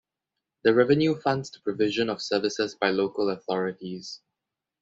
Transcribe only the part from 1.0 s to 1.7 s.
funds the